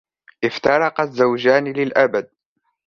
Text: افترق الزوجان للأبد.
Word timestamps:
افترق 0.43 1.01
الزوجان 1.01 1.67
للأبد. 1.73 2.29